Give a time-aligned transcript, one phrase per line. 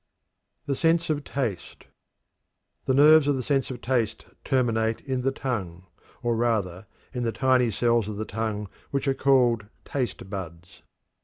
[0.65, 1.85] THE SENSE OF TASTE.
[2.85, 5.85] The nerves of the sense of taste terminate in the tongue,
[6.23, 10.81] or rather in the tiny cells of the tongue which are called "taste buds."